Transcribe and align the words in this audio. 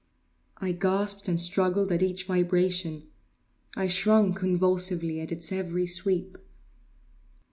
I 0.57 0.71
gasped 0.71 1.27
and 1.27 1.39
struggled 1.39 1.91
at 1.91 2.01
each 2.01 2.25
vibration. 2.25 3.11
I 3.77 3.85
shrunk 3.85 4.37
convulsively 4.37 5.19
at 5.21 5.31
its 5.31 5.51
every 5.51 5.85
sweep. 5.85 6.39